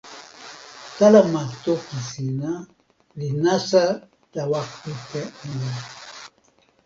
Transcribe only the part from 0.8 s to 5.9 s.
kalama toki sina li nasa tawa kute mi.